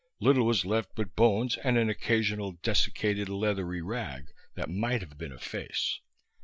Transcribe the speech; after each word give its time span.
Little 0.19 0.47
was 0.47 0.65
left 0.65 0.95
but 0.95 1.15
bones 1.15 1.57
and 1.57 1.77
an 1.77 1.87
occasional 1.87 2.53
desiccated 2.63 3.29
leathery 3.29 3.83
rag 3.83 4.33
that 4.55 4.67
might 4.67 5.01
have 5.01 5.15
been 5.15 5.31
a 5.31 5.37
face. 5.37 5.99